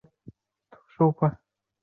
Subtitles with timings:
[0.87, 1.37] 母马氏。